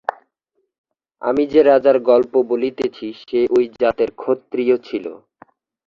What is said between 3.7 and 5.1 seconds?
জাতের ক্ষত্রিয় ছিল।